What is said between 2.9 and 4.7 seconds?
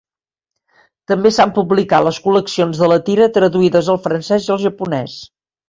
la tira traduïdes al francès i al